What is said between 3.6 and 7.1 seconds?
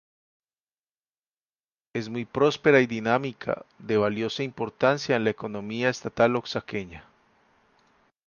de valiosa importancia en la economía Estatal Oaxaqueña.